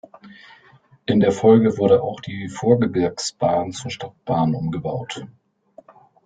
In 1.05 1.19
der 1.19 1.31
Folge 1.31 1.77
wurde 1.77 2.01
auch 2.01 2.21
die 2.21 2.49
Vorgebirgsbahn 2.49 3.71
zur 3.71 3.91
Stadtbahn 3.91 4.55
umgebaut. 4.55 5.27